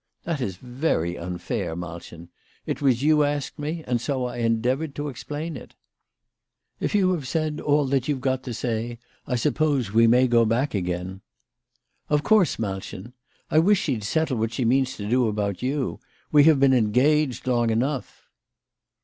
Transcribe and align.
"That 0.23 0.41
is 0.41 0.55
very 0.57 1.15
unfair, 1.15 1.75
Malchen. 1.75 2.29
It 2.65 2.81
was 2.81 3.03
you 3.03 3.23
asked 3.23 3.59
me, 3.59 3.83
and 3.85 4.01
so 4.01 4.25
I 4.25 4.37
endeavoured 4.37 4.95
to 4.95 5.09
explain 5.09 5.55
it." 5.55 5.75
"If 6.79 6.95
you 6.95 7.11
have 7.11 7.27
said 7.27 7.59
all 7.61 7.85
that 7.85 8.07
you've 8.07 8.19
got 8.19 8.41
to 8.45 8.53
say, 8.55 8.97
I 9.27 9.35
suppose 9.35 9.91
we 9.93 10.07
may 10.07 10.27
go 10.27 10.43
back 10.43 10.73
again."" 10.73 11.21
Of 12.09 12.23
course, 12.23 12.57
Malchen, 12.57 13.13
I 13.51 13.59
wish 13.59 13.79
she'd 13.81 14.03
settle 14.03 14.37
what 14.39 14.53
she 14.53 14.65
means 14.65 14.97
to 14.97 15.07
do 15.07 15.27
about 15.27 15.61
you. 15.61 15.99
We 16.31 16.45
have 16.45 16.59
been 16.59 16.73
engaged 16.73 17.45
long 17.45 17.69
enough." 17.69 18.27